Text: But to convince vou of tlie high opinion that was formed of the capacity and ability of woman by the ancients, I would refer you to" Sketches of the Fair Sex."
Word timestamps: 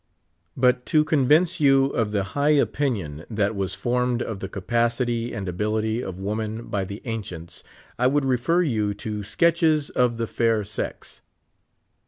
But 0.57 0.87
to 0.87 1.03
convince 1.03 1.57
vou 1.59 1.91
of 1.93 2.09
tlie 2.09 2.23
high 2.23 2.57
opinion 2.57 3.23
that 3.29 3.55
was 3.55 3.75
formed 3.75 4.23
of 4.23 4.39
the 4.39 4.49
capacity 4.49 5.31
and 5.31 5.47
ability 5.47 6.01
of 6.03 6.17
woman 6.17 6.65
by 6.69 6.85
the 6.85 7.03
ancients, 7.05 7.63
I 7.99 8.07
would 8.07 8.25
refer 8.25 8.63
you 8.63 8.95
to" 8.95 9.21
Sketches 9.23 9.91
of 9.91 10.17
the 10.17 10.25
Fair 10.25 10.63
Sex." 10.65 11.21